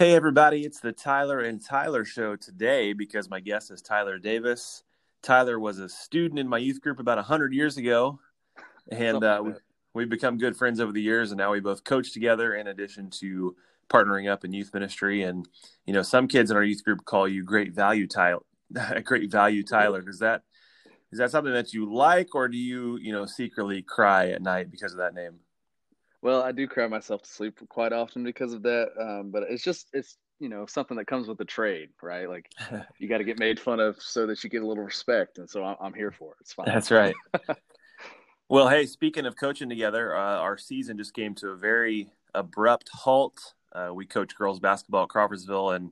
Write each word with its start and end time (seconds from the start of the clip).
Hey, 0.00 0.14
everybody, 0.14 0.62
it's 0.62 0.80
the 0.80 0.92
Tyler 0.92 1.40
and 1.40 1.62
Tyler 1.62 2.06
show 2.06 2.34
today 2.34 2.94
because 2.94 3.28
my 3.28 3.38
guest 3.38 3.70
is 3.70 3.82
Tyler 3.82 4.18
Davis. 4.18 4.82
Tyler 5.20 5.60
was 5.60 5.78
a 5.78 5.90
student 5.90 6.38
in 6.40 6.48
my 6.48 6.56
youth 6.56 6.80
group 6.80 7.00
about 7.00 7.18
100 7.18 7.52
years 7.52 7.76
ago, 7.76 8.18
and 8.90 9.22
uh, 9.22 9.44
we've 9.92 10.08
become 10.08 10.38
good 10.38 10.56
friends 10.56 10.80
over 10.80 10.90
the 10.90 11.02
years, 11.02 11.32
and 11.32 11.38
now 11.38 11.52
we 11.52 11.60
both 11.60 11.84
coach 11.84 12.14
together 12.14 12.54
in 12.54 12.68
addition 12.68 13.10
to 13.10 13.54
partnering 13.90 14.26
up 14.26 14.42
in 14.42 14.54
youth 14.54 14.72
ministry. 14.72 15.24
And, 15.24 15.46
you 15.84 15.92
know, 15.92 16.00
some 16.00 16.28
kids 16.28 16.50
in 16.50 16.56
our 16.56 16.64
youth 16.64 16.82
group 16.82 17.04
call 17.04 17.28
you 17.28 17.44
Great 17.44 17.74
Value 17.74 18.06
Tyler. 18.06 18.40
Great 19.04 19.30
Value 19.30 19.62
Tyler. 19.62 20.02
Is 20.08 20.20
that 20.20 20.44
is 21.12 21.18
that 21.18 21.30
something 21.30 21.52
that 21.52 21.74
you 21.74 21.92
like, 21.92 22.34
or 22.34 22.48
do 22.48 22.56
you, 22.56 22.96
you 22.96 23.12
know, 23.12 23.26
secretly 23.26 23.82
cry 23.82 24.30
at 24.30 24.40
night 24.40 24.70
because 24.70 24.92
of 24.92 24.98
that 25.00 25.12
name? 25.12 25.40
Well, 26.22 26.42
I 26.42 26.52
do 26.52 26.66
cry 26.66 26.86
myself 26.86 27.22
to 27.22 27.30
sleep 27.30 27.58
quite 27.68 27.92
often 27.92 28.22
because 28.24 28.52
of 28.52 28.62
that. 28.62 28.90
Um, 29.00 29.30
but 29.30 29.44
it's 29.44 29.64
just 29.64 29.88
it's 29.92 30.18
you 30.38 30.48
know 30.48 30.66
something 30.66 30.96
that 30.96 31.06
comes 31.06 31.28
with 31.28 31.38
the 31.38 31.44
trade, 31.44 31.90
right? 32.02 32.28
Like 32.28 32.50
you 32.98 33.08
got 33.08 33.18
to 33.18 33.24
get 33.24 33.38
made 33.38 33.58
fun 33.58 33.80
of 33.80 34.00
so 34.00 34.26
that 34.26 34.42
you 34.44 34.50
get 34.50 34.62
a 34.62 34.66
little 34.66 34.84
respect, 34.84 35.38
and 35.38 35.48
so 35.48 35.64
I'm, 35.64 35.76
I'm 35.80 35.94
here 35.94 36.10
for 36.10 36.32
it. 36.32 36.38
It's 36.40 36.52
fine. 36.52 36.66
That's 36.66 36.90
right. 36.90 37.14
well, 38.48 38.68
hey, 38.68 38.86
speaking 38.86 39.26
of 39.26 39.36
coaching 39.36 39.68
together, 39.68 40.14
uh, 40.16 40.38
our 40.38 40.58
season 40.58 40.98
just 40.98 41.14
came 41.14 41.34
to 41.36 41.48
a 41.48 41.56
very 41.56 42.08
abrupt 42.34 42.90
halt. 42.92 43.54
Uh, 43.72 43.90
we 43.94 44.04
coach 44.04 44.34
girls 44.36 44.60
basketball 44.60 45.04
at 45.04 45.08
Crawfordsville, 45.08 45.70
and 45.70 45.90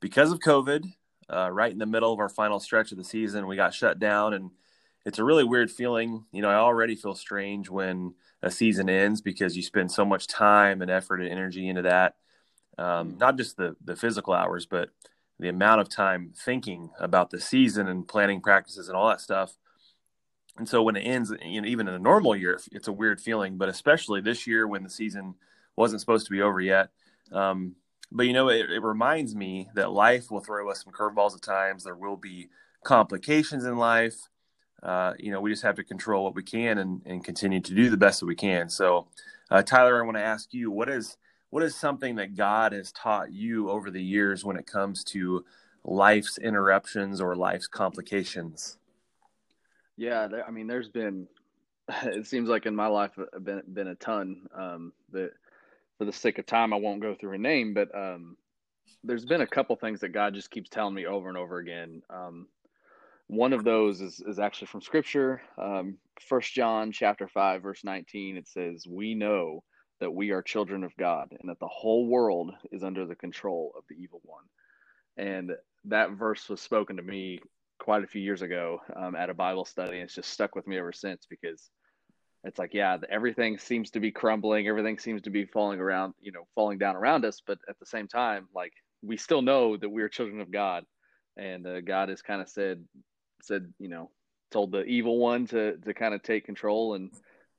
because 0.00 0.30
of 0.30 0.38
COVID, 0.40 0.84
uh, 1.32 1.50
right 1.50 1.72
in 1.72 1.78
the 1.78 1.86
middle 1.86 2.12
of 2.12 2.20
our 2.20 2.28
final 2.28 2.60
stretch 2.60 2.92
of 2.92 2.98
the 2.98 3.04
season, 3.04 3.46
we 3.46 3.56
got 3.56 3.74
shut 3.74 3.98
down, 3.98 4.34
and 4.34 4.50
it's 5.04 5.18
a 5.18 5.24
really 5.24 5.44
weird 5.44 5.70
feeling. 5.70 6.24
You 6.32 6.42
know, 6.42 6.48
I 6.48 6.54
already 6.54 6.96
feel 6.96 7.14
strange 7.14 7.68
when 7.68 8.14
a 8.42 8.50
season 8.50 8.88
ends 8.88 9.20
because 9.20 9.56
you 9.56 9.62
spend 9.62 9.90
so 9.90 10.04
much 10.04 10.26
time 10.26 10.82
and 10.82 10.90
effort 10.90 11.20
and 11.20 11.30
energy 11.30 11.68
into 11.68 11.82
that. 11.82 12.16
Um, 12.76 13.10
mm-hmm. 13.10 13.18
not 13.18 13.36
just 13.36 13.56
the 13.56 13.76
the 13.84 13.96
physical 13.96 14.32
hours, 14.32 14.66
but 14.66 14.90
the 15.38 15.48
amount 15.48 15.80
of 15.80 15.88
time 15.88 16.32
thinking 16.36 16.90
about 16.98 17.30
the 17.30 17.40
season 17.40 17.88
and 17.88 18.06
planning 18.06 18.40
practices 18.40 18.88
and 18.88 18.96
all 18.96 19.08
that 19.08 19.20
stuff. 19.20 19.56
And 20.56 20.68
so 20.68 20.82
when 20.82 20.96
it 20.96 21.00
ends, 21.00 21.32
you 21.44 21.60
know, 21.60 21.66
even 21.66 21.88
in 21.88 21.94
a 21.94 21.98
normal 21.98 22.36
year, 22.36 22.60
it's 22.70 22.86
a 22.86 22.92
weird 22.92 23.20
feeling, 23.20 23.58
but 23.58 23.68
especially 23.68 24.20
this 24.20 24.46
year 24.46 24.68
when 24.68 24.84
the 24.84 24.90
season 24.90 25.34
wasn't 25.76 26.00
supposed 26.00 26.26
to 26.26 26.30
be 26.30 26.40
over 26.40 26.60
yet. 26.60 26.90
Um, 27.32 27.74
but 28.12 28.26
you 28.26 28.32
know, 28.32 28.48
it, 28.48 28.70
it 28.70 28.82
reminds 28.82 29.34
me 29.34 29.68
that 29.74 29.90
life 29.90 30.30
will 30.30 30.40
throw 30.40 30.70
us 30.70 30.84
some 30.84 30.92
curveballs 30.92 31.34
at 31.34 31.42
times. 31.42 31.82
There 31.82 31.96
will 31.96 32.16
be 32.16 32.48
complications 32.84 33.64
in 33.64 33.76
life 33.76 34.16
uh, 34.84 35.14
you 35.18 35.30
know, 35.30 35.40
we 35.40 35.50
just 35.50 35.62
have 35.62 35.76
to 35.76 35.84
control 35.84 36.24
what 36.24 36.34
we 36.34 36.42
can 36.42 36.78
and, 36.78 37.00
and 37.06 37.24
continue 37.24 37.60
to 37.60 37.74
do 37.74 37.88
the 37.88 37.96
best 37.96 38.20
that 38.20 38.26
we 38.26 38.34
can. 38.34 38.68
So, 38.68 39.08
uh, 39.50 39.62
Tyler, 39.62 40.00
I 40.00 40.04
want 40.04 40.18
to 40.18 40.22
ask 40.22 40.52
you, 40.52 40.70
what 40.70 40.88
is 40.88 41.16
what 41.50 41.62
is 41.62 41.74
something 41.74 42.16
that 42.16 42.34
God 42.34 42.72
has 42.72 42.90
taught 42.92 43.32
you 43.32 43.70
over 43.70 43.90
the 43.90 44.02
years 44.02 44.44
when 44.44 44.56
it 44.56 44.66
comes 44.66 45.04
to 45.04 45.44
life's 45.84 46.36
interruptions 46.38 47.20
or 47.20 47.36
life's 47.36 47.68
complications? 47.68 48.76
Yeah, 49.96 50.26
there, 50.26 50.44
I 50.46 50.50
mean, 50.50 50.66
there's 50.66 50.88
been 50.88 51.28
it 52.04 52.26
seems 52.26 52.48
like 52.48 52.66
in 52.66 52.76
my 52.76 52.86
life 52.86 53.12
uh, 53.18 53.38
been 53.38 53.62
been 53.72 53.88
a 53.88 53.94
ton. 53.94 54.46
Um, 54.54 54.92
for 55.12 56.04
the 56.04 56.12
sake 56.12 56.38
of 56.38 56.46
time, 56.46 56.72
I 56.72 56.76
won't 56.76 57.00
go 57.00 57.14
through 57.14 57.34
a 57.34 57.38
name, 57.38 57.72
but 57.72 57.94
um, 57.94 58.36
there's 59.04 59.24
been 59.24 59.42
a 59.42 59.46
couple 59.46 59.76
things 59.76 60.00
that 60.00 60.08
God 60.08 60.34
just 60.34 60.50
keeps 60.50 60.68
telling 60.68 60.94
me 60.94 61.06
over 61.06 61.28
and 61.28 61.38
over 61.38 61.58
again. 61.58 62.02
Um, 62.10 62.48
one 63.28 63.52
of 63.52 63.64
those 63.64 64.00
is, 64.00 64.22
is 64.26 64.38
actually 64.38 64.66
from 64.66 64.82
scripture. 64.82 65.42
Um, 65.58 65.98
first 66.28 66.52
john 66.54 66.92
chapter 66.92 67.26
5 67.26 67.62
verse 67.62 67.82
19 67.82 68.36
it 68.36 68.46
says 68.46 68.86
we 68.88 69.16
know 69.16 69.64
that 70.00 70.14
we 70.14 70.30
are 70.30 70.42
children 70.42 70.84
of 70.84 70.96
god 70.96 71.28
and 71.40 71.50
that 71.50 71.58
the 71.58 71.66
whole 71.66 72.06
world 72.06 72.52
is 72.70 72.84
under 72.84 73.04
the 73.04 73.16
control 73.16 73.72
of 73.76 73.82
the 73.88 73.96
evil 73.96 74.20
one. 74.24 74.44
And 75.16 75.52
that 75.86 76.12
verse 76.12 76.48
was 76.48 76.60
spoken 76.60 76.96
to 76.96 77.02
me 77.02 77.40
quite 77.78 78.04
a 78.04 78.06
few 78.06 78.20
years 78.20 78.42
ago 78.42 78.80
um, 78.96 79.16
at 79.16 79.30
a 79.30 79.34
bible 79.34 79.64
study 79.64 79.94
and 79.94 80.04
it's 80.04 80.14
just 80.14 80.30
stuck 80.30 80.54
with 80.54 80.66
me 80.66 80.78
ever 80.78 80.92
since 80.92 81.26
because 81.28 81.70
it's 82.44 82.58
like 82.58 82.72
yeah 82.72 82.96
everything 83.10 83.58
seems 83.58 83.90
to 83.90 84.00
be 84.00 84.12
crumbling 84.12 84.68
everything 84.68 84.98
seems 84.98 85.22
to 85.22 85.30
be 85.30 85.44
falling 85.44 85.80
around 85.80 86.14
you 86.20 86.30
know 86.30 86.46
falling 86.54 86.78
down 86.78 86.94
around 86.94 87.24
us 87.24 87.42
but 87.44 87.58
at 87.68 87.78
the 87.80 87.86
same 87.86 88.06
time 88.06 88.46
like 88.54 88.72
we 89.04 89.16
still 89.16 89.42
know 89.42 89.76
that 89.76 89.88
we 89.88 90.02
are 90.02 90.08
children 90.08 90.40
of 90.40 90.50
god. 90.50 90.84
And 91.36 91.66
uh, 91.66 91.80
god 91.80 92.08
has 92.08 92.22
kind 92.22 92.40
of 92.40 92.48
said 92.48 92.84
said, 93.46 93.72
you 93.78 93.88
know, 93.88 94.10
told 94.50 94.72
the 94.72 94.84
evil 94.84 95.18
one 95.18 95.46
to 95.48 95.76
to 95.78 95.94
kind 95.94 96.14
of 96.14 96.22
take 96.22 96.44
control 96.44 96.94
and 96.94 97.10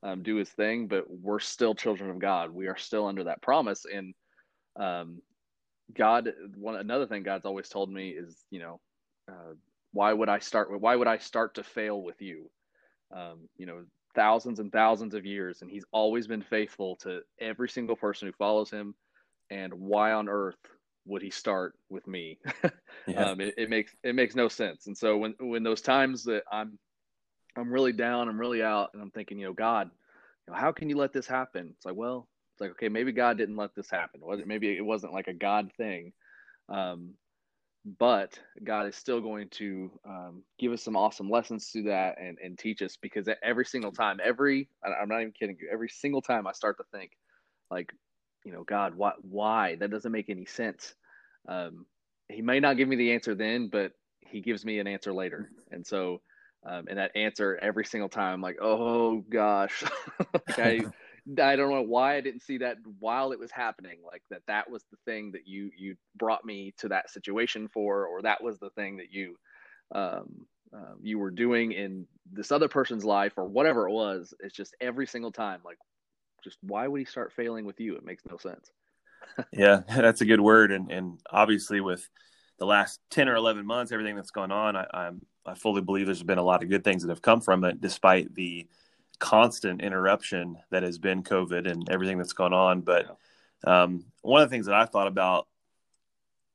um, 0.02 0.22
do 0.22 0.36
his 0.36 0.48
thing, 0.48 0.86
but 0.88 1.04
we're 1.08 1.40
still 1.40 1.74
children 1.74 2.10
of 2.10 2.18
God. 2.18 2.50
We 2.50 2.68
are 2.68 2.76
still 2.76 3.06
under 3.06 3.24
that 3.24 3.42
promise, 3.42 3.84
and 3.92 4.14
um, 4.78 5.20
God. 5.94 6.32
One 6.56 6.76
another 6.76 7.06
thing 7.06 7.22
God's 7.22 7.46
always 7.46 7.68
told 7.68 7.90
me 7.90 8.10
is, 8.10 8.44
you 8.50 8.60
know, 8.60 8.80
uh, 9.28 9.54
why 9.92 10.12
would 10.12 10.28
I 10.28 10.38
start? 10.38 10.80
Why 10.80 10.96
would 10.96 11.08
I 11.08 11.18
start 11.18 11.54
to 11.54 11.62
fail 11.62 12.02
with 12.02 12.20
you? 12.20 12.50
Um, 13.14 13.48
you 13.56 13.66
know, 13.66 13.84
thousands 14.14 14.58
and 14.60 14.72
thousands 14.72 15.14
of 15.14 15.26
years, 15.26 15.62
and 15.62 15.70
He's 15.70 15.86
always 15.92 16.26
been 16.26 16.42
faithful 16.42 16.96
to 17.02 17.20
every 17.40 17.68
single 17.68 17.96
person 17.96 18.28
who 18.28 18.32
follows 18.32 18.70
Him. 18.70 18.94
And 19.48 19.72
why 19.74 20.12
on 20.12 20.28
earth 20.28 20.58
would 21.06 21.22
he 21.22 21.30
start 21.30 21.74
with 21.88 22.06
me? 22.06 22.38
yeah. 23.06 23.30
um, 23.30 23.40
it, 23.40 23.54
it, 23.56 23.70
makes 23.70 23.94
it 24.02 24.14
makes 24.14 24.34
no 24.34 24.48
sense. 24.48 24.86
And 24.86 24.96
so 24.96 25.16
when 25.16 25.34
when 25.40 25.62
those 25.62 25.80
times 25.80 26.24
that 26.24 26.42
I'm 26.50 26.78
I'm 27.56 27.72
really 27.72 27.92
down, 27.92 28.28
I'm 28.28 28.38
really 28.38 28.62
out, 28.62 28.90
and 28.92 29.02
I'm 29.02 29.10
thinking, 29.10 29.38
you 29.38 29.46
know, 29.46 29.52
God, 29.52 29.90
you 30.46 30.52
know, 30.52 30.58
how 30.58 30.72
can 30.72 30.90
you 30.90 30.96
let 30.96 31.12
this 31.12 31.26
happen? 31.26 31.70
It's 31.76 31.86
like, 31.86 31.96
well, 31.96 32.28
it's 32.54 32.60
like, 32.60 32.72
okay, 32.72 32.88
maybe 32.88 33.12
God 33.12 33.38
didn't 33.38 33.56
let 33.56 33.74
this 33.74 33.90
happen. 33.90 34.20
Was 34.22 34.40
it? 34.40 34.46
Maybe 34.46 34.76
it 34.76 34.84
wasn't 34.84 35.12
like 35.12 35.28
a 35.28 35.34
God 35.34 35.70
thing. 35.76 36.12
Um, 36.68 37.14
but 37.98 38.38
God 38.64 38.88
is 38.88 38.96
still 38.96 39.20
going 39.20 39.48
to 39.50 39.90
um, 40.04 40.42
give 40.58 40.72
us 40.72 40.82
some 40.82 40.96
awesome 40.96 41.30
lessons 41.30 41.68
through 41.68 41.84
that 41.84 42.20
and, 42.20 42.36
and 42.42 42.58
teach 42.58 42.82
us 42.82 42.96
because 43.00 43.28
every 43.44 43.64
single 43.64 43.92
time, 43.92 44.18
every, 44.22 44.68
I'm 44.84 45.08
not 45.08 45.20
even 45.20 45.32
kidding 45.32 45.56
you, 45.60 45.68
every 45.72 45.88
single 45.88 46.20
time 46.20 46.48
I 46.48 46.52
start 46.52 46.78
to 46.78 46.84
think 46.90 47.12
like, 47.70 47.92
you 48.46 48.52
know, 48.52 48.62
God, 48.62 48.94
why, 48.94 49.12
why? 49.22 49.74
That 49.74 49.90
doesn't 49.90 50.12
make 50.12 50.30
any 50.30 50.46
sense. 50.46 50.94
Um, 51.48 51.84
he 52.28 52.42
may 52.42 52.60
not 52.60 52.76
give 52.76 52.88
me 52.88 52.94
the 52.94 53.12
answer 53.12 53.34
then, 53.34 53.68
but 53.70 53.90
he 54.20 54.40
gives 54.40 54.64
me 54.64 54.78
an 54.78 54.86
answer 54.86 55.12
later. 55.12 55.50
And 55.72 55.84
so, 55.84 56.20
um, 56.64 56.86
and 56.88 56.98
that 56.98 57.16
answer 57.16 57.58
every 57.60 57.84
single 57.84 58.08
time, 58.08 58.34
I'm 58.34 58.40
like, 58.40 58.58
oh 58.62 59.24
gosh, 59.28 59.82
like 60.48 60.58
I, 60.60 60.80
I 61.42 61.56
don't 61.56 61.72
know 61.72 61.82
why 61.82 62.16
I 62.16 62.20
didn't 62.20 62.42
see 62.42 62.58
that 62.58 62.76
while 63.00 63.32
it 63.32 63.40
was 63.40 63.50
happening. 63.50 63.98
Like 64.06 64.22
that, 64.30 64.42
that 64.46 64.70
was 64.70 64.84
the 64.92 64.98
thing 65.04 65.32
that 65.32 65.48
you 65.48 65.72
you 65.76 65.96
brought 66.14 66.44
me 66.44 66.72
to 66.78 66.88
that 66.88 67.10
situation 67.10 67.66
for, 67.66 68.06
or 68.06 68.22
that 68.22 68.44
was 68.44 68.60
the 68.60 68.70
thing 68.70 68.98
that 68.98 69.12
you 69.12 69.36
um, 69.92 70.46
uh, 70.72 70.94
you 71.02 71.18
were 71.18 71.32
doing 71.32 71.72
in 71.72 72.06
this 72.32 72.52
other 72.52 72.68
person's 72.68 73.04
life, 73.04 73.32
or 73.36 73.46
whatever 73.48 73.88
it 73.88 73.92
was. 73.92 74.34
It's 74.38 74.54
just 74.54 74.76
every 74.80 75.06
single 75.08 75.32
time, 75.32 75.60
like, 75.64 75.78
just 76.42 76.58
why 76.62 76.86
would 76.86 76.98
he 76.98 77.04
start 77.04 77.32
failing 77.32 77.64
with 77.64 77.80
you? 77.80 77.96
It 77.96 78.04
makes 78.04 78.22
no 78.28 78.36
sense. 78.36 78.70
yeah, 79.52 79.80
that's 79.88 80.20
a 80.20 80.26
good 80.26 80.40
word. 80.40 80.72
And 80.72 80.90
and 80.90 81.20
obviously 81.30 81.80
with 81.80 82.08
the 82.58 82.66
last 82.66 83.00
ten 83.10 83.28
or 83.28 83.34
eleven 83.34 83.66
months, 83.66 83.92
everything 83.92 84.16
that's 84.16 84.30
gone 84.30 84.52
on, 84.52 84.76
I, 84.76 84.86
I'm 84.92 85.22
I 85.44 85.54
fully 85.54 85.82
believe 85.82 86.06
there's 86.06 86.22
been 86.22 86.38
a 86.38 86.42
lot 86.42 86.62
of 86.62 86.68
good 86.68 86.84
things 86.84 87.02
that 87.02 87.10
have 87.10 87.22
come 87.22 87.40
from 87.40 87.64
it, 87.64 87.80
despite 87.80 88.34
the 88.34 88.66
constant 89.18 89.80
interruption 89.80 90.58
that 90.70 90.82
has 90.82 90.98
been 90.98 91.22
COVID 91.22 91.70
and 91.70 91.88
everything 91.88 92.18
that's 92.18 92.32
gone 92.32 92.52
on. 92.52 92.80
But 92.82 93.16
um, 93.64 94.04
one 94.22 94.42
of 94.42 94.50
the 94.50 94.54
things 94.54 94.66
that 94.66 94.74
I 94.74 94.84
thought 94.84 95.06
about, 95.06 95.46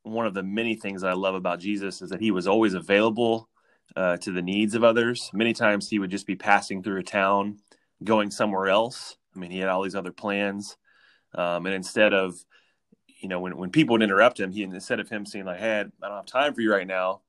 one 0.03 0.25
of 0.25 0.33
the 0.33 0.43
many 0.43 0.75
things 0.75 1.01
that 1.01 1.11
I 1.11 1.13
love 1.13 1.35
about 1.35 1.59
Jesus 1.59 2.01
is 2.01 2.09
that 2.09 2.21
he 2.21 2.31
was 2.31 2.47
always 2.47 2.73
available 2.73 3.49
uh, 3.95 4.17
to 4.17 4.31
the 4.31 4.41
needs 4.41 4.75
of 4.75 4.84
others. 4.84 5.29
Many 5.34 5.53
times 5.53 5.89
he 5.89 5.99
would 5.99 6.11
just 6.11 6.27
be 6.27 6.35
passing 6.35 6.84
through 6.84 6.99
a 6.99 7.03
town, 7.03 7.59
going 8.03 8.31
somewhere 8.31 8.67
else, 8.67 9.17
I 9.35 9.39
mean, 9.39 9.51
he 9.51 9.59
had 9.59 9.69
all 9.69 9.83
these 9.83 9.95
other 9.95 10.11
plans, 10.11 10.78
um, 11.35 11.66
and 11.66 11.75
instead 11.75 12.13
of, 12.13 12.35
you 13.22 13.29
know, 13.29 13.39
when 13.39 13.55
when 13.57 13.69
people 13.69 13.93
would 13.93 14.03
interrupt 14.03 14.39
him, 14.39 14.51
he 14.51 14.63
instead 14.63 14.99
of 14.99 15.09
him 15.09 15.25
saying 15.25 15.45
like, 15.45 15.59
"Hey, 15.59 15.81
I 15.81 16.07
don't 16.07 16.17
have 16.17 16.25
time 16.25 16.53
for 16.53 16.61
you 16.61 16.72
right 16.72 16.87
now," 16.87 17.22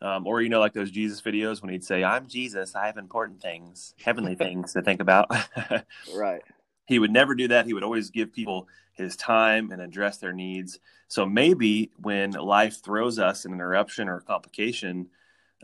um, 0.00 0.26
or 0.26 0.42
you 0.42 0.48
know, 0.48 0.60
like 0.60 0.72
those 0.72 0.90
Jesus 0.90 1.20
videos 1.20 1.62
when 1.62 1.70
he'd 1.70 1.84
say, 1.84 2.04
"I'm 2.04 2.26
Jesus, 2.26 2.74
I 2.74 2.86
have 2.86 2.96
important 2.96 3.40
things, 3.40 3.94
heavenly 4.02 4.34
things 4.36 4.72
to 4.72 4.82
think 4.82 5.00
about." 5.00 5.30
right. 6.14 6.42
He 6.86 6.98
would 6.98 7.10
never 7.10 7.34
do 7.34 7.48
that. 7.48 7.66
He 7.66 7.74
would 7.74 7.82
always 7.82 8.10
give 8.10 8.32
people 8.32 8.68
his 8.92 9.16
time 9.16 9.72
and 9.72 9.82
address 9.82 10.18
their 10.18 10.32
needs. 10.32 10.78
So 11.08 11.26
maybe 11.26 11.90
when 12.00 12.30
life 12.32 12.82
throws 12.82 13.18
us 13.18 13.44
an 13.44 13.52
interruption 13.52 14.08
or 14.08 14.20
complication, 14.20 15.08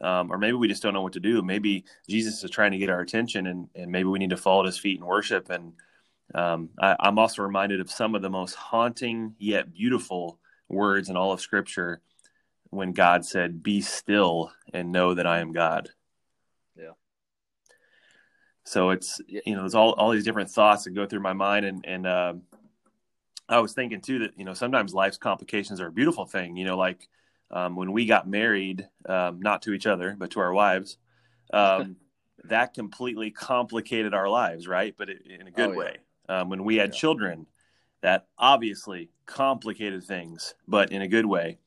um, 0.00 0.33
or 0.33 0.39
maybe 0.39 0.55
we 0.55 0.69
just 0.69 0.83
don't 0.83 0.94
know 0.94 1.03
what 1.03 1.12
to 1.12 1.21
do. 1.21 1.43
Maybe 1.43 1.85
Jesus 2.09 2.43
is 2.43 2.50
trying 2.50 2.73
to 2.73 2.79
get 2.79 2.91
our 2.91 3.00
attention, 3.00 3.47
and, 3.47 3.69
and 3.75 3.91
maybe 3.91 4.09
we 4.09 4.19
need 4.19 4.31
to 4.31 4.37
fall 4.37 4.61
at 4.61 4.67
His 4.67 4.79
feet 4.79 4.99
and 4.99 5.06
worship. 5.06 5.50
And 5.50 5.75
um, 6.35 6.71
I, 6.81 6.97
I'm 6.99 7.19
also 7.19 7.43
reminded 7.43 7.81
of 7.81 7.91
some 7.91 8.15
of 8.15 8.23
the 8.23 8.31
most 8.31 8.55
haunting 8.55 9.35
yet 9.39 9.73
beautiful 9.73 10.39
words 10.69 11.09
in 11.09 11.17
all 11.17 11.33
of 11.33 11.41
Scripture 11.41 12.00
when 12.71 12.93
God 12.93 13.25
said, 13.25 13.62
"Be 13.62 13.81
still 13.83 14.50
and 14.73 14.93
know 14.93 15.15
that 15.15 15.27
I 15.27 15.41
am 15.41 15.53
God." 15.53 15.91
Yeah. 16.77 16.93
So 18.65 18.91
it's 18.91 19.21
you 19.27 19.55
know 19.55 19.61
there's 19.61 19.75
all 19.75 19.93
all 19.93 20.11
these 20.11 20.25
different 20.25 20.50
thoughts 20.50 20.85
that 20.85 20.91
go 20.95 21.06
through 21.06 21.21
my 21.21 21.35
mind, 21.35 21.67
and 21.67 21.85
and 21.87 22.06
uh, 22.06 22.35
I 23.49 23.59
was 23.61 23.75
thinking 23.75 24.00
too 24.00 24.21
that 24.21 24.38
you 24.38 24.45
know 24.45 24.55
sometimes 24.55 24.95
life's 24.95 25.19
complications 25.19 25.81
are 25.81 25.88
a 25.88 25.93
beautiful 25.93 26.25
thing. 26.25 26.56
You 26.56 26.65
know, 26.65 26.79
like 26.79 27.09
um, 27.52 27.76
when 27.76 27.93
we 27.93 28.06
got 28.06 28.28
married, 28.28 28.88
um, 29.08 29.40
not 29.40 29.62
to 29.62 29.72
each 29.72 29.87
other 29.87 30.16
but 30.19 30.31
to 30.32 30.40
our 30.40 30.52
wives, 30.52 30.96
um, 31.52 31.96
that 32.44 32.75
completely 32.75 33.31
complicated 33.31 34.14
our 34.14 34.28
lives, 34.28 34.66
right? 34.66 34.94
But 34.96 35.10
it, 35.10 35.26
in 35.26 35.46
a 35.46 35.50
good 35.50 35.70
oh, 35.70 35.72
yeah. 35.72 35.78
way. 35.78 35.96
Um, 36.28 36.49
when 36.49 36.64
we 36.64 36.76
had 36.76 36.93
yeah. 36.94 37.00
children, 37.00 37.46
that 38.02 38.26
obviously 38.37 39.10
complicated 39.26 40.04
things, 40.04 40.54
but 40.66 40.93
in 40.93 41.02
a 41.02 41.08
good 41.08 41.26
way. 41.26 41.58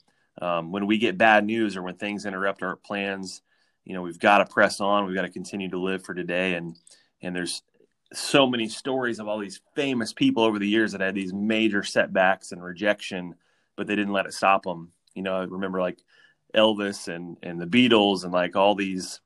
Um, 0.42 0.72
when 0.72 0.86
we 0.86 0.98
get 0.98 1.18
bad 1.18 1.46
news 1.46 1.78
or 1.78 1.82
when 1.82 1.96
things 1.96 2.26
interrupt 2.26 2.62
our 2.62 2.76
plans, 2.76 3.42
you 3.86 3.94
know 3.94 4.02
we've 4.02 4.20
got 4.20 4.40
to 4.40 4.46
press 4.46 4.82
on. 4.82 5.06
We've 5.06 5.16
got 5.16 5.22
to 5.22 5.30
continue 5.30 5.70
to 5.70 5.80
live 5.80 6.04
for 6.04 6.14
today, 6.14 6.56
and 6.56 6.76
and 7.22 7.36
there's 7.36 7.62
so 8.14 8.46
many 8.46 8.68
stories 8.68 9.20
of 9.20 9.28
all 9.28 9.40
these 9.40 9.62
famous 9.76 10.14
people 10.14 10.44
over 10.44 10.60
the 10.60 10.68
years 10.68 10.92
that 10.92 11.02
had 11.02 11.16
these 11.16 11.34
major 11.34 11.84
setbacks 11.84 12.52
and 12.52 12.64
rejection, 12.64 13.36
but 13.76 13.88
they 13.88 13.96
didn't 13.96 14.14
let 14.14 14.26
it 14.26 14.34
stop 14.34 14.64
them. 14.64 14.92
You 15.16 15.24
know, 15.24 15.36
I 15.36 15.44
remember 15.44 15.82
like 15.82 16.00
Elvis 16.56 17.08
and 17.08 17.38
and 17.42 17.60
the 17.60 17.66
Beatles 17.66 18.24
and 18.24 18.32
like 18.32 18.56
all 18.56 18.76
these, 18.76 19.22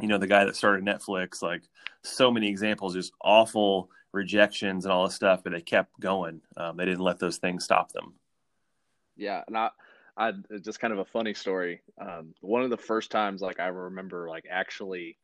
you 0.00 0.08
know, 0.08 0.18
the 0.18 0.26
guy 0.26 0.44
that 0.44 0.56
started 0.56 0.84
Netflix, 0.84 1.42
like 1.42 1.62
so 2.02 2.30
many 2.30 2.48
examples, 2.48 2.94
just 2.94 3.12
awful 3.20 3.90
rejections 4.12 4.84
and 4.84 4.92
all 4.92 5.04
this 5.04 5.14
stuff, 5.14 5.42
but 5.42 5.52
they 5.52 5.60
kept 5.60 5.98
going. 6.00 6.40
Um, 6.56 6.76
they 6.76 6.84
didn't 6.84 7.00
let 7.00 7.18
those 7.18 7.38
things 7.38 7.64
stop 7.64 7.92
them. 7.92 8.14
Yeah, 9.16 9.42
and 9.46 9.56
I, 9.56 9.70
I 10.16 10.32
just 10.60 10.80
kind 10.80 10.92
of 10.92 10.98
a 10.98 11.04
funny 11.04 11.34
story. 11.34 11.82
Um, 12.00 12.34
one 12.40 12.62
of 12.62 12.70
the 12.70 12.76
first 12.76 13.10
times, 13.10 13.40
like 13.40 13.60
I 13.60 13.66
remember, 13.66 14.28
like 14.28 14.44
actually 14.50 15.16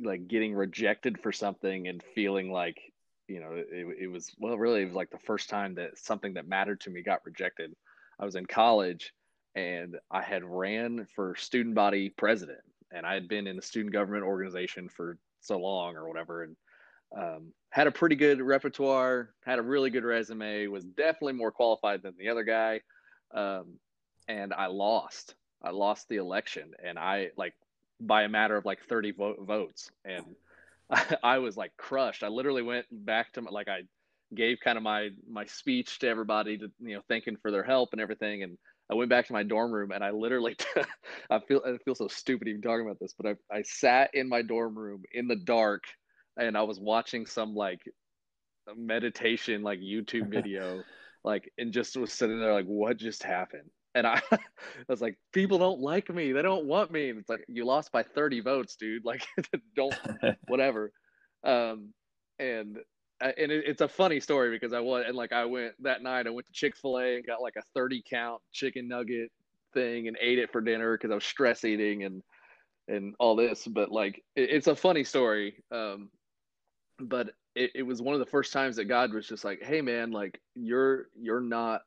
like 0.00 0.28
getting 0.28 0.54
rejected 0.54 1.18
for 1.20 1.32
something 1.32 1.88
and 1.88 2.02
feeling 2.14 2.52
like 2.52 2.78
you 3.26 3.40
know 3.40 3.50
it, 3.52 3.96
it 4.00 4.06
was 4.06 4.30
well 4.38 4.56
really 4.56 4.82
it 4.82 4.86
was 4.86 4.94
like 4.94 5.10
the 5.10 5.18
first 5.18 5.50
time 5.50 5.74
that 5.74 5.98
something 5.98 6.34
that 6.34 6.48
mattered 6.48 6.80
to 6.80 6.90
me 6.90 7.02
got 7.02 7.24
rejected 7.24 7.74
i 8.18 8.24
was 8.24 8.34
in 8.34 8.46
college 8.46 9.12
and 9.54 9.96
i 10.10 10.22
had 10.22 10.44
ran 10.44 11.06
for 11.14 11.34
student 11.36 11.74
body 11.74 12.10
president 12.10 12.60
and 12.92 13.06
i 13.06 13.14
had 13.14 13.28
been 13.28 13.46
in 13.46 13.56
the 13.56 13.62
student 13.62 13.92
government 13.92 14.24
organization 14.24 14.88
for 14.88 15.18
so 15.40 15.58
long 15.58 15.96
or 15.96 16.08
whatever 16.08 16.42
and 16.44 16.56
um, 17.16 17.52
had 17.70 17.86
a 17.86 17.92
pretty 17.92 18.16
good 18.16 18.40
repertoire 18.40 19.30
had 19.44 19.58
a 19.58 19.62
really 19.62 19.90
good 19.90 20.04
resume 20.04 20.66
was 20.66 20.84
definitely 20.84 21.32
more 21.32 21.50
qualified 21.50 22.02
than 22.02 22.14
the 22.18 22.28
other 22.28 22.44
guy 22.44 22.80
um, 23.34 23.78
and 24.28 24.52
i 24.52 24.66
lost. 24.66 25.34
I 25.62 25.70
lost 25.70 26.08
the 26.08 26.16
election 26.16 26.72
and 26.84 26.98
i 26.98 27.30
like 27.36 27.54
by 28.00 28.22
a 28.22 28.28
matter 28.28 28.56
of 28.56 28.64
like 28.64 28.80
30 28.84 29.12
vo- 29.12 29.44
votes 29.44 29.90
and 30.04 30.24
I, 30.90 31.16
I, 31.22 31.38
was 31.38 31.56
like 31.56 31.76
crushed. 31.76 32.22
I 32.22 32.28
literally 32.28 32.62
went 32.62 32.86
back 32.90 33.32
to 33.32 33.42
my, 33.42 33.50
like 33.50 33.68
i 33.68 33.82
gave 34.34 34.58
kind 34.62 34.76
of 34.76 34.84
my 34.84 35.08
my 35.30 35.44
speech 35.46 35.98
to 35.98 36.08
everybody 36.08 36.58
to 36.58 36.70
you 36.80 36.94
know 36.94 37.02
thanking 37.08 37.36
for 37.40 37.50
their 37.50 37.62
help 37.62 37.90
and 37.92 38.00
everything 38.00 38.42
and 38.42 38.58
i 38.90 38.94
went 38.94 39.08
back 39.08 39.26
to 39.26 39.32
my 39.32 39.42
dorm 39.42 39.72
room 39.72 39.90
and 39.90 40.04
i 40.04 40.10
literally 40.10 40.56
i 41.30 41.38
feel 41.40 41.62
i 41.66 41.76
feel 41.84 41.94
so 41.94 42.08
stupid 42.08 42.48
even 42.48 42.60
talking 42.60 42.84
about 42.84 42.98
this 43.00 43.14
but 43.18 43.38
I, 43.50 43.56
I 43.56 43.62
sat 43.62 44.10
in 44.14 44.28
my 44.28 44.42
dorm 44.42 44.76
room 44.76 45.02
in 45.12 45.28
the 45.28 45.36
dark 45.36 45.84
and 46.36 46.56
i 46.56 46.62
was 46.62 46.78
watching 46.78 47.26
some 47.26 47.54
like 47.54 47.80
meditation 48.76 49.62
like 49.62 49.80
youtube 49.80 50.28
video 50.30 50.82
like 51.24 51.50
and 51.56 51.72
just 51.72 51.96
was 51.96 52.12
sitting 52.12 52.38
there 52.38 52.52
like 52.52 52.66
what 52.66 52.98
just 52.98 53.22
happened 53.22 53.70
and 53.94 54.06
I, 54.06 54.20
I 54.30 54.38
was 54.86 55.00
like, 55.00 55.16
people 55.32 55.58
don't 55.58 55.80
like 55.80 56.08
me. 56.08 56.32
They 56.32 56.42
don't 56.42 56.66
want 56.66 56.92
me. 56.92 57.08
And 57.08 57.18
it's 57.18 57.28
like, 57.28 57.44
you 57.48 57.64
lost 57.64 57.90
by 57.90 58.02
30 58.02 58.40
votes, 58.40 58.76
dude. 58.76 59.04
Like, 59.04 59.26
don't, 59.74 59.94
whatever. 60.46 60.92
Um, 61.42 61.94
and, 62.38 62.78
and 63.20 63.52
it, 63.52 63.64
it's 63.66 63.80
a 63.80 63.88
funny 63.88 64.20
story 64.20 64.50
because 64.50 64.72
I 64.72 64.80
went 64.80 65.06
and 65.06 65.16
like 65.16 65.32
I 65.32 65.44
went 65.44 65.74
that 65.82 66.02
night. 66.02 66.26
I 66.26 66.30
went 66.30 66.46
to 66.46 66.52
Chick 66.52 66.76
Fil 66.76 66.98
A 66.98 67.16
and 67.16 67.26
got 67.26 67.42
like 67.42 67.56
a 67.56 67.62
30 67.74 68.02
count 68.08 68.40
chicken 68.52 68.88
nugget 68.88 69.30
thing 69.74 70.08
and 70.08 70.16
ate 70.20 70.38
it 70.38 70.52
for 70.52 70.60
dinner 70.60 70.96
because 70.96 71.10
I 71.10 71.14
was 71.14 71.24
stress 71.24 71.64
eating 71.64 72.04
and 72.04 72.22
and 72.88 73.14
all 73.18 73.36
this. 73.36 73.66
But 73.66 73.90
like, 73.90 74.22
it, 74.36 74.50
it's 74.50 74.66
a 74.66 74.76
funny 74.76 75.04
story. 75.04 75.62
Um, 75.72 76.10
but 77.00 77.30
it, 77.54 77.72
it 77.74 77.82
was 77.82 78.02
one 78.02 78.14
of 78.14 78.20
the 78.20 78.26
first 78.26 78.52
times 78.52 78.76
that 78.76 78.86
God 78.86 79.12
was 79.12 79.26
just 79.26 79.44
like, 79.44 79.62
"Hey, 79.62 79.80
man, 79.80 80.10
like 80.10 80.40
you're 80.54 81.06
you're 81.16 81.40
not 81.40 81.82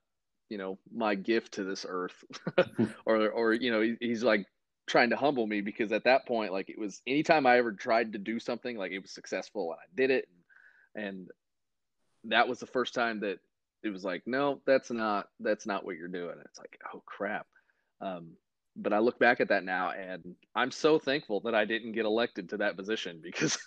you 0.50 0.58
know 0.58 0.78
my 0.94 1.16
gift 1.16 1.54
to 1.54 1.64
this 1.64 1.86
earth 1.88 2.24
or 3.06 3.30
or 3.30 3.54
you 3.54 3.72
know 3.72 3.82
he, 3.82 3.96
he's 4.02 4.24
like 4.24 4.46
trying 4.86 5.10
to 5.10 5.16
humble 5.16 5.48
me 5.48 5.62
because 5.62 5.94
at 5.94 6.04
that 6.04 6.28
point 6.28 6.52
like 6.52 6.70
it 6.70 6.78
was 6.78 7.02
anytime 7.08 7.48
i 7.48 7.58
ever 7.58 7.72
tried 7.72 8.12
to 8.12 8.20
do 8.20 8.38
something 8.40 8.78
like 8.78 8.92
it 8.92 9.00
was 9.00 9.12
successful 9.12 9.72
and 9.72 9.80
i 9.80 9.88
did 9.96 10.12
it 10.12 10.28
and, 10.28 10.41
and 10.96 11.30
that 12.26 12.48
was 12.48 12.60
the 12.60 12.68
first 12.68 12.94
time 12.94 13.20
that 13.20 13.40
it 13.84 13.90
was 13.90 14.04
like 14.04 14.22
no 14.26 14.62
that's 14.66 14.92
not 14.92 15.28
that's 15.40 15.66
not 15.66 15.86
what 15.86 15.98
you're 15.98 16.08
doing 16.08 16.36
it's 16.46 16.60
like 16.60 16.80
oh 16.94 17.02
crap 17.06 17.48
um, 18.02 18.30
but 18.76 18.94
i 18.94 19.00
look 19.00 19.20
back 19.20 19.40
at 19.40 19.50
that 19.50 19.64
now 19.64 19.92
and 19.92 20.36
i'm 20.56 20.72
so 20.72 21.00
thankful 21.00 21.40
that 21.40 21.56
i 21.56 21.66
didn't 21.66 21.94
get 21.94 22.06
elected 22.06 22.50
to 22.50 22.58
that 22.58 22.78
position 22.78 23.20
because 23.24 23.58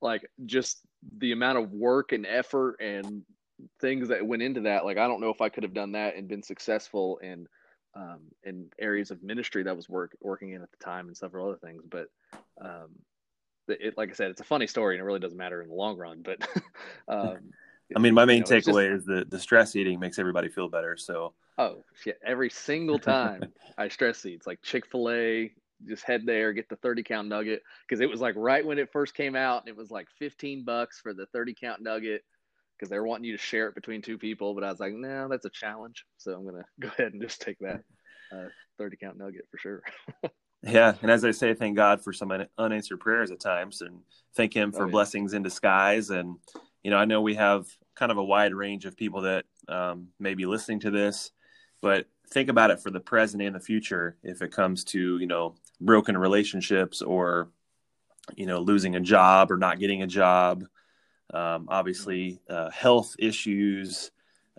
like 0.00 0.28
just 0.44 0.80
the 1.18 1.32
amount 1.32 1.58
of 1.58 1.72
work 1.72 2.12
and 2.12 2.26
effort 2.26 2.76
and 2.80 3.22
things 3.80 4.08
that 4.08 4.26
went 4.26 4.42
into 4.42 4.62
that. 4.62 4.84
Like 4.84 4.98
I 4.98 5.06
don't 5.06 5.20
know 5.20 5.30
if 5.30 5.40
I 5.40 5.48
could 5.48 5.62
have 5.62 5.74
done 5.74 5.92
that 5.92 6.16
and 6.16 6.28
been 6.28 6.42
successful 6.42 7.18
in 7.18 7.46
um, 7.94 8.20
in 8.44 8.66
areas 8.78 9.10
of 9.10 9.22
ministry 9.22 9.62
that 9.62 9.76
was 9.76 9.88
work 9.88 10.16
working 10.20 10.52
in 10.52 10.62
at 10.62 10.70
the 10.70 10.84
time 10.84 11.06
and 11.06 11.16
several 11.16 11.48
other 11.48 11.58
things. 11.58 11.82
But 11.88 12.08
um, 12.60 12.90
it, 13.68 13.96
like 13.96 14.10
I 14.10 14.12
said, 14.12 14.30
it's 14.30 14.40
a 14.40 14.44
funny 14.44 14.66
story 14.66 14.94
and 14.94 15.02
it 15.02 15.04
really 15.04 15.20
doesn't 15.20 15.38
matter 15.38 15.62
in 15.62 15.68
the 15.68 15.74
long 15.74 15.96
run. 15.96 16.22
But 16.22 16.46
um, 17.08 17.38
I 17.96 17.98
mean, 17.98 18.14
my 18.14 18.24
main 18.24 18.38
you 18.38 18.42
know, 18.42 18.46
takeaway 18.46 18.92
just, 18.92 19.02
is 19.02 19.04
that 19.06 19.30
the 19.30 19.38
stress 19.38 19.76
eating 19.76 20.00
makes 20.00 20.18
everybody 20.18 20.48
feel 20.48 20.68
better. 20.68 20.96
So 20.96 21.34
oh 21.58 21.84
shit, 22.02 22.18
every 22.24 22.50
single 22.50 22.98
time 22.98 23.42
I 23.78 23.88
stress 23.88 24.24
eat, 24.26 24.34
it's 24.34 24.46
like 24.46 24.62
Chick 24.62 24.86
Fil 24.86 25.10
A. 25.10 25.52
Just 25.86 26.04
head 26.04 26.24
there, 26.24 26.54
get 26.54 26.70
the 26.70 26.76
30 26.76 27.02
count 27.02 27.28
nugget 27.28 27.62
because 27.86 28.00
it 28.00 28.08
was 28.08 28.18
like 28.18 28.34
right 28.34 28.64
when 28.64 28.78
it 28.78 28.90
first 28.90 29.12
came 29.12 29.36
out, 29.36 29.60
and 29.60 29.68
it 29.68 29.76
was 29.76 29.90
like 29.90 30.08
15 30.18 30.64
bucks 30.64 31.00
for 31.00 31.12
the 31.12 31.26
30 31.26 31.52
count 31.52 31.82
nugget 31.82 32.24
because 32.76 32.88
they're 32.88 33.04
wanting 33.04 33.26
you 33.26 33.36
to 33.36 33.42
share 33.42 33.68
it 33.68 33.74
between 33.74 34.00
two 34.00 34.16
people. 34.16 34.54
But 34.54 34.64
I 34.64 34.70
was 34.70 34.80
like, 34.80 34.94
no, 34.94 35.08
nah, 35.08 35.28
that's 35.28 35.44
a 35.44 35.50
challenge. 35.50 36.06
So 36.16 36.32
I'm 36.32 36.46
gonna 36.46 36.64
go 36.80 36.88
ahead 36.88 37.12
and 37.12 37.20
just 37.20 37.42
take 37.42 37.58
that 37.58 37.82
uh, 38.32 38.48
30 38.78 38.96
count 38.96 39.18
nugget 39.18 39.46
for 39.50 39.58
sure. 39.58 39.82
Yeah, 40.66 40.94
and 41.02 41.10
as 41.10 41.24
I 41.24 41.30
say, 41.30 41.54
thank 41.54 41.76
God 41.76 42.02
for 42.02 42.12
some 42.12 42.32
unanswered 42.58 43.00
prayers 43.00 43.30
at 43.30 43.40
times, 43.40 43.80
and 43.80 44.00
thank 44.34 44.54
Him 44.54 44.72
for 44.72 44.82
oh, 44.82 44.86
yeah. 44.86 44.92
blessings 44.92 45.32
in 45.32 45.42
disguise. 45.42 46.10
And 46.10 46.36
you 46.82 46.90
know, 46.90 46.96
I 46.96 47.04
know 47.04 47.22
we 47.22 47.34
have 47.34 47.66
kind 47.94 48.12
of 48.12 48.18
a 48.18 48.24
wide 48.24 48.54
range 48.54 48.84
of 48.84 48.96
people 48.96 49.22
that 49.22 49.44
um, 49.68 50.08
may 50.18 50.34
be 50.34 50.46
listening 50.46 50.80
to 50.80 50.90
this, 50.90 51.30
but 51.80 52.06
think 52.28 52.48
about 52.48 52.70
it 52.70 52.80
for 52.80 52.90
the 52.90 53.00
present 53.00 53.42
and 53.42 53.54
the 53.54 53.60
future. 53.60 54.16
If 54.22 54.42
it 54.42 54.52
comes 54.52 54.84
to 54.84 55.18
you 55.18 55.26
know 55.26 55.54
broken 55.80 56.16
relationships 56.16 57.02
or 57.02 57.50
you 58.34 58.46
know 58.46 58.60
losing 58.60 58.96
a 58.96 59.00
job 59.00 59.50
or 59.50 59.56
not 59.56 59.78
getting 59.78 60.02
a 60.02 60.06
job 60.06 60.64
um, 61.32 61.66
obviously 61.68 62.40
uh, 62.48 62.70
health 62.70 63.14
issues, 63.18 64.10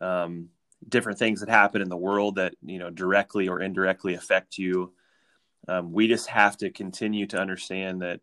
um, 0.01 0.49
different 0.87 1.17
things 1.17 1.39
that 1.39 1.49
happen 1.49 1.81
in 1.81 1.89
the 1.89 1.97
world 1.97 2.35
that 2.35 2.53
you 2.61 2.79
know 2.79 2.89
directly 2.89 3.47
or 3.47 3.61
indirectly 3.61 4.13
affect 4.15 4.57
you. 4.57 4.93
Um, 5.67 5.91
we 5.91 6.07
just 6.07 6.27
have 6.27 6.57
to 6.57 6.69
continue 6.69 7.25
to 7.27 7.39
understand 7.39 8.01
that 8.01 8.21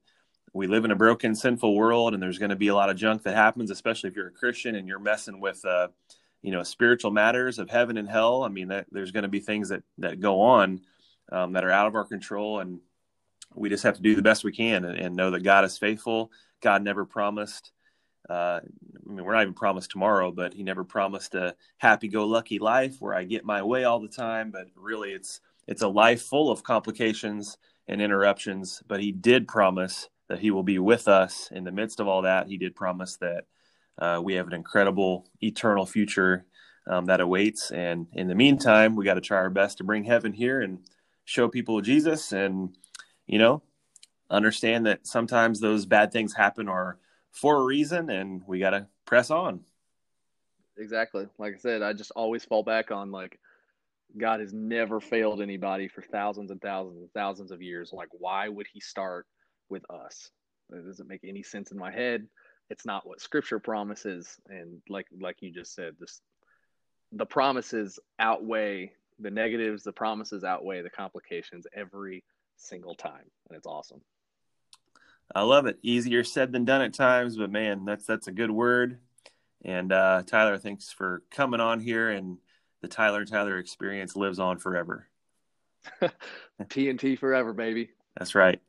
we 0.52 0.66
live 0.66 0.84
in 0.84 0.90
a 0.90 0.96
broken, 0.96 1.34
sinful 1.34 1.74
world, 1.74 2.14
and 2.14 2.22
there's 2.22 2.38
going 2.38 2.50
to 2.50 2.56
be 2.56 2.68
a 2.68 2.74
lot 2.74 2.90
of 2.90 2.96
junk 2.96 3.24
that 3.24 3.34
happens, 3.34 3.70
especially 3.70 4.10
if 4.10 4.16
you're 4.16 4.28
a 4.28 4.32
Christian 4.32 4.76
and 4.76 4.86
you're 4.86 5.00
messing 5.00 5.40
with, 5.40 5.64
uh, 5.64 5.88
you 6.42 6.52
know, 6.52 6.62
spiritual 6.62 7.10
matters 7.10 7.58
of 7.58 7.68
heaven 7.68 7.96
and 7.96 8.08
hell. 8.08 8.44
I 8.44 8.48
mean, 8.48 8.68
that, 8.68 8.86
there's 8.92 9.10
going 9.10 9.24
to 9.24 9.28
be 9.28 9.40
things 9.40 9.70
that 9.70 9.82
that 9.98 10.20
go 10.20 10.40
on 10.40 10.82
um, 11.32 11.52
that 11.54 11.64
are 11.64 11.70
out 11.70 11.88
of 11.88 11.96
our 11.96 12.04
control, 12.04 12.60
and 12.60 12.80
we 13.54 13.68
just 13.68 13.82
have 13.82 13.96
to 13.96 14.02
do 14.02 14.14
the 14.14 14.22
best 14.22 14.44
we 14.44 14.52
can 14.52 14.84
and, 14.84 14.98
and 14.98 15.16
know 15.16 15.32
that 15.32 15.42
God 15.42 15.64
is 15.64 15.76
faithful. 15.76 16.30
God 16.60 16.82
never 16.82 17.04
promised 17.04 17.72
uh, 18.28 18.60
I 18.62 19.12
mean, 19.12 19.24
we're 19.24 19.34
not 19.34 19.42
even 19.42 19.54
promised 19.54 19.90
tomorrow, 19.90 20.30
but 20.30 20.54
he 20.54 20.62
never 20.62 20.84
promised 20.84 21.34
a 21.34 21.54
happy-go-lucky 21.78 22.58
life 22.58 22.96
where 23.00 23.14
I 23.14 23.24
get 23.24 23.44
my 23.44 23.62
way 23.62 23.84
all 23.84 24.00
the 24.00 24.08
time. 24.08 24.50
But 24.50 24.68
really, 24.74 25.10
it's 25.10 25.40
it's 25.66 25.82
a 25.82 25.88
life 25.88 26.22
full 26.22 26.50
of 26.50 26.62
complications 26.62 27.58
and 27.88 28.00
interruptions. 28.00 28.82
But 28.86 29.00
he 29.00 29.12
did 29.12 29.48
promise 29.48 30.08
that 30.28 30.40
he 30.40 30.50
will 30.50 30.62
be 30.62 30.78
with 30.78 31.08
us 31.08 31.48
in 31.52 31.64
the 31.64 31.72
midst 31.72 32.00
of 32.00 32.08
all 32.08 32.22
that. 32.22 32.48
He 32.48 32.56
did 32.56 32.74
promise 32.74 33.16
that 33.16 33.44
uh, 33.98 34.20
we 34.22 34.34
have 34.34 34.46
an 34.46 34.54
incredible 34.54 35.26
eternal 35.42 35.86
future 35.86 36.44
um, 36.86 37.06
that 37.06 37.20
awaits. 37.20 37.70
And 37.70 38.06
in 38.12 38.28
the 38.28 38.34
meantime, 38.34 38.96
we 38.96 39.04
got 39.04 39.14
to 39.14 39.20
try 39.20 39.38
our 39.38 39.50
best 39.50 39.78
to 39.78 39.84
bring 39.84 40.04
heaven 40.04 40.32
here 40.32 40.60
and 40.60 40.80
show 41.24 41.48
people 41.48 41.80
Jesus, 41.80 42.32
and 42.32 42.76
you 43.26 43.38
know, 43.38 43.62
understand 44.30 44.86
that 44.86 45.06
sometimes 45.06 45.60
those 45.60 45.86
bad 45.86 46.12
things 46.12 46.34
happen 46.34 46.68
or 46.68 46.98
for 47.30 47.56
a 47.56 47.64
reason, 47.64 48.10
and 48.10 48.42
we 48.46 48.58
got 48.58 48.70
to 48.70 48.86
press 49.06 49.30
on. 49.30 49.60
Exactly. 50.76 51.26
Like 51.38 51.54
I 51.54 51.58
said, 51.58 51.82
I 51.82 51.92
just 51.92 52.10
always 52.12 52.44
fall 52.44 52.62
back 52.62 52.90
on 52.90 53.10
like 53.10 53.38
God 54.16 54.40
has 54.40 54.52
never 54.52 55.00
failed 55.00 55.40
anybody 55.40 55.88
for 55.88 56.02
thousands 56.02 56.50
and 56.50 56.60
thousands 56.60 56.98
and 56.98 57.12
thousands 57.12 57.50
of 57.50 57.62
years. 57.62 57.92
Like, 57.92 58.08
why 58.12 58.48
would 58.48 58.66
He 58.72 58.80
start 58.80 59.26
with 59.68 59.84
us? 59.90 60.30
It 60.72 60.84
doesn't 60.86 61.08
make 61.08 61.24
any 61.24 61.42
sense 61.42 61.72
in 61.72 61.78
my 61.78 61.92
head. 61.92 62.26
It's 62.70 62.86
not 62.86 63.06
what 63.06 63.20
Scripture 63.20 63.58
promises, 63.58 64.36
and 64.48 64.80
like 64.88 65.06
like 65.20 65.36
you 65.40 65.50
just 65.50 65.74
said, 65.74 65.94
just 65.98 66.22
the 67.12 67.26
promises 67.26 67.98
outweigh 68.18 68.92
the 69.18 69.30
negatives. 69.30 69.82
The 69.82 69.92
promises 69.92 70.44
outweigh 70.44 70.82
the 70.82 70.90
complications 70.90 71.66
every 71.74 72.24
single 72.56 72.94
time, 72.94 73.30
and 73.48 73.56
it's 73.56 73.66
awesome. 73.66 74.00
I 75.34 75.42
love 75.42 75.66
it. 75.66 75.78
Easier 75.82 76.24
said 76.24 76.52
than 76.52 76.64
done 76.64 76.82
at 76.82 76.94
times, 76.94 77.36
but 77.36 77.50
man, 77.50 77.84
that's 77.84 78.06
that's 78.06 78.28
a 78.28 78.32
good 78.32 78.50
word. 78.50 78.98
And 79.64 79.92
uh, 79.92 80.22
Tyler, 80.26 80.58
thanks 80.58 80.90
for 80.90 81.22
coming 81.30 81.60
on 81.60 81.80
here. 81.80 82.10
And 82.10 82.38
the 82.84 82.88
Tyler 82.88 83.24
Tyler 83.24 83.58
experience 83.58 84.14
lives 84.14 84.38
on 84.38 84.58
forever. 84.58 85.08
TNT 86.62 87.18
forever, 87.18 87.54
baby. 87.54 87.88
That's 88.18 88.34
right. 88.34 88.60